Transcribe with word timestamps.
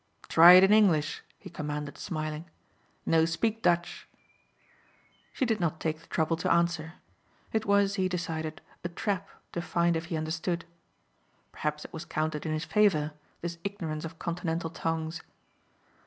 "Try 0.27 0.53
it 0.53 0.63
in 0.63 0.73
English," 0.73 1.21
he 1.37 1.51
commanded 1.51 1.95
smiling. 1.95 2.49
"No 3.05 3.25
speak 3.25 3.61
Dutch." 3.61 4.07
She 5.31 5.45
did 5.45 5.59
not 5.59 5.79
take 5.79 5.99
the 5.99 6.07
trouble 6.07 6.35
to 6.37 6.51
answer. 6.51 6.93
It 7.53 7.67
was, 7.67 7.93
he 8.01 8.09
decided, 8.09 8.61
a 8.83 8.89
trap 8.89 9.29
to 9.51 9.61
find 9.61 9.95
if 9.95 10.05
he 10.05 10.17
understood. 10.17 10.65
Perhaps 11.51 11.85
it 11.85 11.93
was 11.93 12.05
counted 12.05 12.47
in 12.47 12.51
his 12.51 12.65
favor, 12.65 13.13
this 13.41 13.59
ignorance 13.63 14.03
of 14.03 14.17
continental 14.17 14.71
tongues. 14.71 15.21